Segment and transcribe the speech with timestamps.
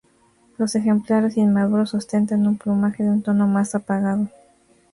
[0.57, 4.29] Los ejemplares inmaduros ostentan un plumaje de un tono más apagado.